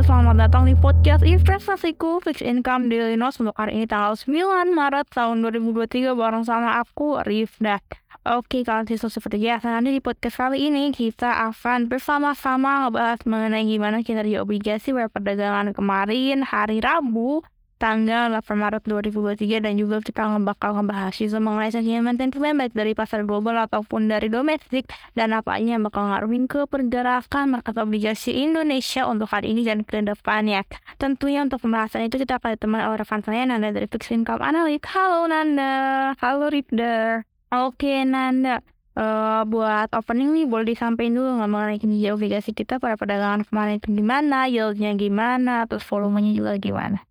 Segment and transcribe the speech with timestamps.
[0.00, 4.72] dan selamat datang di podcast investasiku Fixed Income Daily Notes untuk hari ini tanggal 9
[4.72, 7.84] Maret tahun 2023 bareng sama aku Rifda.
[8.24, 13.68] Oke, kalian siswa seperti biasa nanti di podcast kali ini kita akan bersama-sama ngebahas mengenai
[13.68, 17.44] gimana kinerja obligasi perdagangan kemarin hari Rabu
[17.80, 22.92] tanggal 8 Maret 2023 dan juga kita bakal ngebahas isu mengenai sentimen sentimen baik dari
[22.92, 24.84] pasar global ataupun dari domestik
[25.16, 30.04] dan apa yang bakal ngaruhin ke pergerakan market obligasi Indonesia untuk hari ini dan ke
[30.04, 30.68] depannya.
[31.00, 34.84] Tentunya untuk pembahasan itu kita akan ditemani oleh rekan saya Nanda dari Fixed Income Analyst.
[34.92, 35.72] Halo Nanda,
[36.20, 37.24] halo Ripder.
[37.48, 38.60] Oke Nanda,
[38.92, 43.80] uh, buat opening nih boleh disampaikan dulu nggak mengenai kinerja obligasi kita pada perdagangan kemarin
[43.80, 47.09] itu gimana, yieldnya gimana, terus volumenya juga gimana?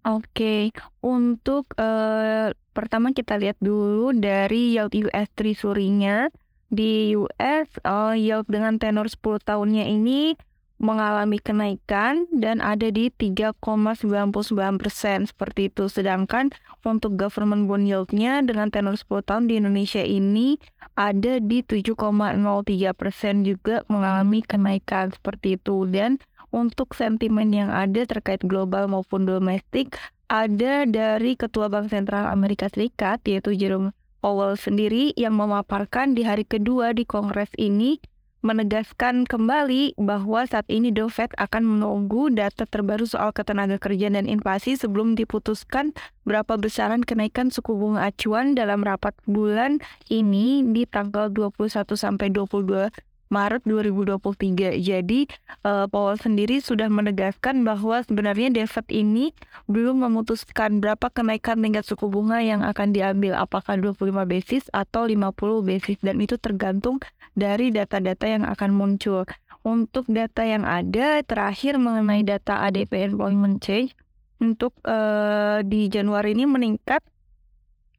[0.00, 0.72] Oke,
[1.04, 6.32] untuk uh, pertama kita lihat dulu dari yield US Treasury-nya.
[6.70, 10.38] Di US, uh, eh, yield dengan tenor 10 tahunnya ini
[10.80, 15.92] mengalami kenaikan dan ada di 3,99 persen seperti itu.
[15.92, 16.48] Sedangkan
[16.80, 20.56] untuk government bond yield-nya dengan tenor 10 tahun di Indonesia ini
[20.96, 25.84] ada di 7,03 persen juga mengalami kenaikan seperti itu.
[25.84, 26.16] Dan
[26.50, 29.98] untuk sentimen yang ada terkait global maupun domestik
[30.30, 33.90] ada dari Ketua Bank Sentral Amerika Serikat yaitu Jerome
[34.22, 37.98] Powell sendiri yang memaparkan di hari kedua di Kongres ini
[38.40, 44.24] menegaskan kembali bahwa saat ini The Fed akan menunggu data terbaru soal ketenaga kerjaan dan
[44.24, 45.92] inflasi sebelum diputuskan
[46.24, 52.88] berapa besaran kenaikan suku bunga acuan dalam rapat bulan ini di tanggal 21 sampai 22
[53.30, 54.82] Maret 2023.
[54.82, 55.30] Jadi
[55.62, 59.30] uh, Powell sendiri sudah menegaskan bahwa sebenarnya Fed ini
[59.70, 65.30] belum memutuskan berapa kenaikan tingkat suku bunga yang akan diambil, apakah 25 basis atau 50
[65.62, 66.98] basis dan itu tergantung
[67.38, 69.22] dari data-data yang akan muncul.
[69.62, 73.94] Untuk data yang ada terakhir mengenai data ADP employment change
[74.40, 77.04] untuk uh, di Januari ini meningkat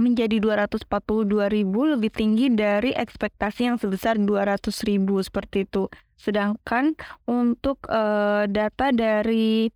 [0.00, 5.92] menjadi 242 ribu lebih tinggi dari ekspektasi yang sebesar 200 ribu seperti itu.
[6.16, 6.96] Sedangkan
[7.28, 9.68] untuk uh, data dari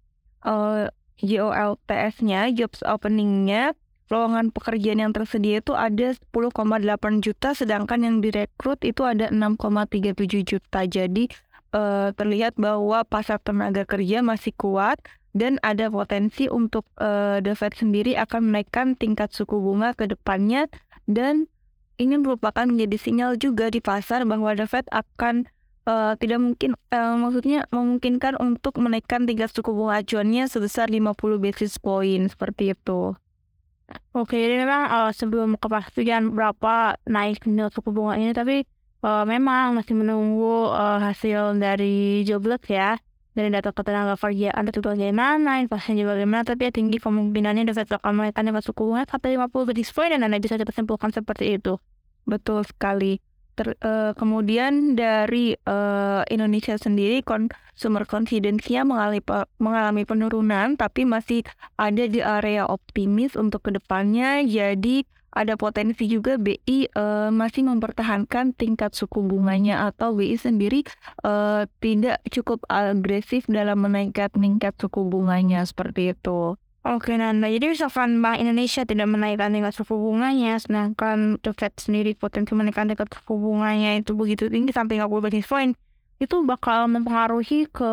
[0.47, 0.89] uh, eh,
[1.21, 3.75] JOLTS-nya, jobs opening-nya,
[4.09, 10.81] lowongan pekerjaan yang tersedia itu ada 10,8 juta, sedangkan yang direkrut itu ada 6,37 juta.
[10.87, 11.29] Jadi
[11.75, 15.03] uh, terlihat bahwa pasar tenaga kerja masih kuat
[15.37, 20.65] dan ada potensi untuk uh, The Fed sendiri akan menaikkan tingkat suku bunga ke depannya
[21.05, 21.53] dan
[22.01, 25.45] ini merupakan menjadi sinyal juga di pasar bahwa The Fed akan
[25.85, 31.77] uh, tidak mungkin uh, maksudnya memungkinkan untuk menaikkan tingkat suku bunga acuannya sebesar 50 basis
[31.77, 33.13] point seperti itu.
[34.17, 38.65] Oke, jadi memang uh, sebelum kepastian berapa naiknya suku bunga ini tapi
[39.05, 42.97] uh, memang masih menunggu uh, hasil dari jobless ya
[43.37, 48.49] dari data ketenaga kerjaan itu bagaimana, inflasinya bagaimana, tapi ya tinggi kemungkinannya Fed akan menaikkan
[48.49, 51.77] tingkat suku bunga sampai 50 basis point dan Anda bisa simpulkan seperti itu.
[52.25, 53.21] Betul sekali.
[53.57, 59.25] Ter, uh, kemudian dari uh, Indonesia sendiri consumer confidence-nya mengalami,
[59.57, 61.41] mengalami penurunan tapi masih
[61.81, 67.69] ada di area optimis untuk ke depannya jadi ada potensi juga BI uh, eh, masih
[67.69, 70.89] mempertahankan tingkat suku bunganya atau BI sendiri
[71.29, 76.57] uh, tidak cukup agresif dalam menaikkan tingkat suku bunganya seperti itu.
[76.87, 82.15] Oke Nanda, jadi misalkan Bank Indonesia tidak menaikkan tingkat suku bunganya, sedangkan The Fed sendiri
[82.15, 85.75] potensi menaikkan tingkat suku bunganya itu begitu tinggi sampai 50 basis point,
[86.23, 87.93] itu bakal mempengaruhi ke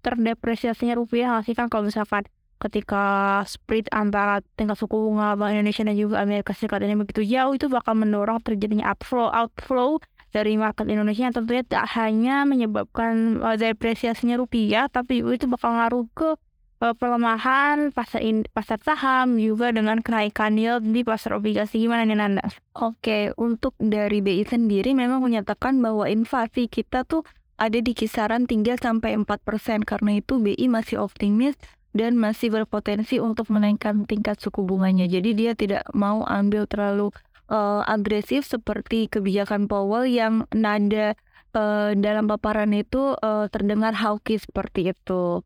[0.00, 2.24] terdepresiasinya rupiah sih kan kalau misalkan
[2.56, 3.04] ketika
[3.44, 7.68] spread antara tingkat suku bunga Bank Indonesia dan juga Amerika Serikat ini begitu jauh itu
[7.68, 10.00] bakal mendorong terjadinya outflow outflow
[10.32, 16.04] dari market Indonesia yang tentunya tak hanya menyebabkan uh, depresiasinya rupiah tapi itu bakal ngaruh
[16.12, 16.36] ke
[16.80, 22.16] uh, pelemahan pasar in, pasar saham juga dengan kenaikan yield di pasar obligasi gimana nih
[22.18, 22.44] Nanda?
[22.76, 27.24] Oke, untuk dari BI sendiri memang menyatakan bahwa inflasi kita tuh
[27.56, 31.56] ada di kisaran 3 sampai 4% karena itu BI masih optimis
[31.96, 35.08] dan masih berpotensi untuk menaikkan tingkat suku bunganya.
[35.08, 37.08] Jadi dia tidak mau ambil terlalu
[37.48, 41.16] uh, agresif seperti kebijakan Powell yang nada
[41.56, 45.40] uh, dalam paparan itu uh, terdengar hawkish seperti itu.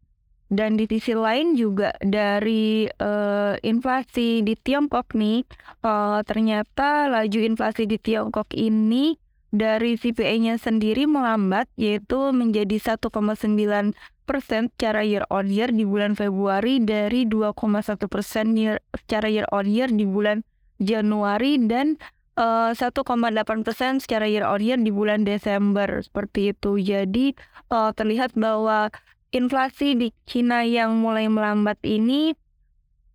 [0.51, 5.47] Dan di sisi lain juga dari uh, inflasi di Tiongkok nih,
[5.87, 9.15] uh, ternyata laju inflasi di Tiongkok ini
[9.55, 13.95] dari CPI-nya sendiri melambat yaitu menjadi 1,9
[14.31, 18.55] persen secara year on year di bulan Februari dari 2,1 persen
[18.95, 20.47] secara year on year di bulan
[20.79, 21.99] Januari dan
[22.39, 26.79] uh, eh, 1,8 persen secara year on year di bulan Desember seperti itu.
[26.79, 27.35] Jadi
[27.75, 28.95] uh, terlihat bahwa
[29.35, 32.39] inflasi di Cina yang mulai melambat ini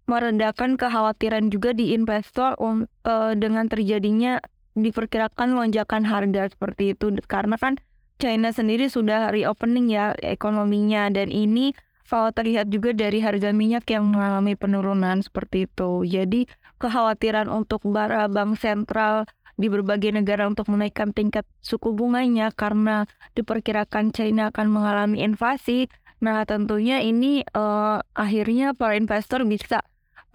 [0.06, 4.44] meredakan kekhawatiran juga di investor um, uh, dengan terjadinya
[4.76, 7.80] diperkirakan lonjakan harga seperti itu karena kan
[8.16, 11.76] China sendiri sudah reopening ya ekonominya dan ini
[12.06, 16.06] kalau terlihat juga dari harga minyak yang mengalami penurunan seperti itu.
[16.06, 16.46] Jadi
[16.78, 19.26] kekhawatiran untuk para bank sentral
[19.56, 25.88] di berbagai negara untuk menaikkan tingkat suku bunganya karena diperkirakan China akan mengalami invasi.
[26.22, 29.84] Nah, tentunya ini uh, akhirnya para investor bisa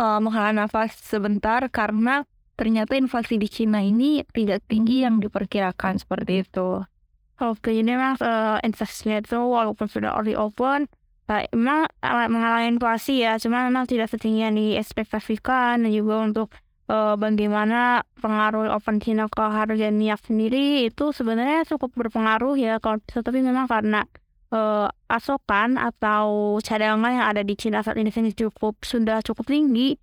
[0.01, 2.25] uh, menghela nafas sebentar karena
[2.57, 6.85] ternyata inflasi di Cina ini tidak tinggi yang diperkirakan seperti itu.
[7.41, 10.87] Jadi memang uh, investasinya itu walaupun sudah early open,
[11.33, 16.49] uh, memang mengalami inflasi ya, cuma memang tidak setinggi yang diekspektasikan dan juga untuk
[16.91, 20.91] bagaimana pengaruh open Cina ke harga minyak sendiri.
[20.91, 24.03] Itu sebenarnya cukup berpengaruh ya kalau tapi memang karena
[24.51, 29.97] uh, pasokan atau cadangan yang ada di Cina saat ini cukup sudah cukup tinggi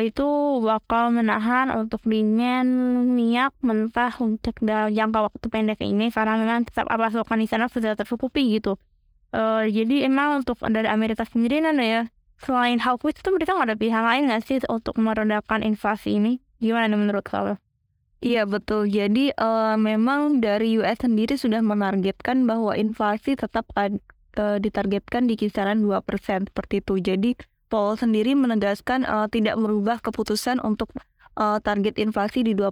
[0.00, 0.24] itu
[0.64, 2.70] bakal menahan untuk demand
[3.12, 7.92] minyak mentah untuk dalam jangka waktu pendek ini karena memang tetap pasokan di sana sudah
[7.92, 8.80] tercukupi gitu.
[9.36, 12.02] Uh, jadi emang untuk dari Amerika sendiri nana ya
[12.40, 16.40] selain Hawkwiz itu mereka nggak ada pihak lain nggak sih untuk meredakan inflasi ini?
[16.62, 17.58] Gimana nih menurut kalian?
[18.22, 18.86] Iya betul.
[18.86, 23.90] Jadi uh, memang dari US sendiri sudah menargetkan bahwa inflasi tetap uh,
[24.62, 26.06] ditargetkan di kisaran 2%
[26.48, 26.94] seperti itu.
[27.02, 27.30] Jadi
[27.72, 30.92] Paul sendiri menegaskan uh, tidak merubah keputusan untuk
[31.40, 32.68] uh, target inflasi di 2%.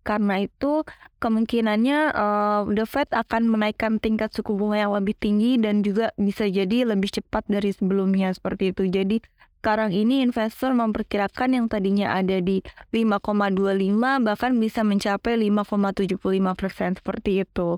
[0.00, 0.88] Karena itu
[1.20, 6.48] kemungkinannya uh, The Fed akan menaikkan tingkat suku bunga yang lebih tinggi dan juga bisa
[6.48, 8.88] jadi lebih cepat dari sebelumnya seperti itu.
[8.88, 9.20] Jadi
[9.60, 12.64] sekarang ini investor memperkirakan yang tadinya ada di
[12.96, 16.16] 5,25 bahkan bisa mencapai 5,75
[16.56, 17.76] persen seperti itu.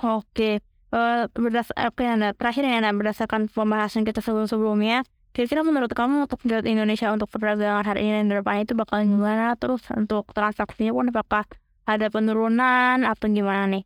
[0.00, 0.64] Oke,
[0.96, 5.04] uh, berdas oke Anda terakhir ya Anda berdasarkan pembahasan kita sebelum-sebelumnya,
[5.36, 9.54] kira-kira menurut kamu untuk melihat Indonesia untuk perdagangan hari ini dan depan itu bakal gimana?
[9.56, 11.44] Terus untuk transaksinya pun apakah
[11.88, 13.84] ada penurunan atau gimana nih?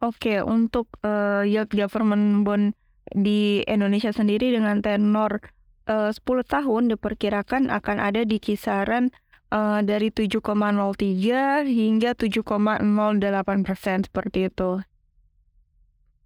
[0.00, 2.72] Oke, untuk uh, yield government bond
[3.12, 5.44] di Indonesia sendiri dengan tenor
[5.90, 9.12] uh, 10 tahun diperkirakan akan ada di kisaran
[9.52, 10.40] uh, dari 7,03
[11.66, 14.80] hingga 7,08 persen seperti itu.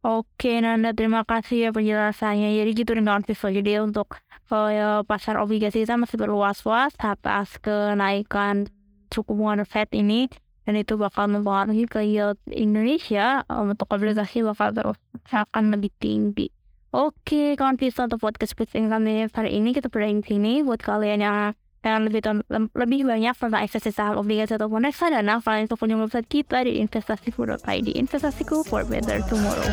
[0.05, 2.61] Oke, Nanda, terima kasih ya penjelasannya.
[2.61, 3.49] Jadi gitu dengan Vivo.
[3.49, 4.21] Jadi untuk
[4.53, 8.69] uh, pasar obligasi kita masih berluas-luas atas kenaikan
[9.09, 10.29] suku bunga Fed ini
[10.69, 15.01] dan itu bakal mempengaruhi ke yield Indonesia um, untuk obligasi bakal terus
[15.33, 16.53] akan lebih tinggi.
[16.93, 21.57] Oke, kawan bisa untuk podcast Fixed Income hari ini kita berakhir sini buat kalian yang
[21.85, 22.25] yang lebih
[22.73, 27.89] lebih banyak tentang investasi saham obligasi ataupun reksadana kalian untuk punya website kita di investasiku.id
[27.93, 29.69] investasiku for better tomorrow.